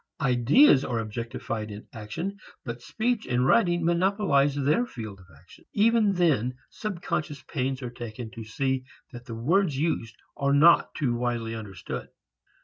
Ideas 0.21 0.83
are 0.83 0.97
objectified 0.97 1.69
in 1.69 1.85
action 1.93 2.39
but 2.65 2.81
speech 2.81 3.27
and 3.27 3.45
writing 3.45 3.85
monopolize 3.85 4.55
their 4.55 4.83
field 4.83 5.19
of 5.19 5.27
action. 5.39 5.65
Even 5.73 6.13
then 6.13 6.55
subconscious 6.71 7.43
pains 7.43 7.83
are 7.83 7.91
taken 7.91 8.31
to 8.31 8.43
see 8.43 8.83
that 9.11 9.25
the 9.25 9.35
words 9.35 9.77
used 9.77 10.15
are 10.35 10.53
not 10.53 10.95
too 10.95 11.13
widely 11.13 11.53
understood. 11.53 12.09